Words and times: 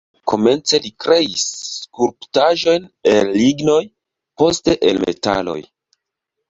Komence 0.31 0.79
li 0.85 0.91
kreis 1.05 1.43
skulptaĵojn 1.73 2.89
el 3.13 3.31
lignoj, 3.43 3.79
poste 4.43 4.81
el 4.93 5.05
metaloj. 5.09 5.61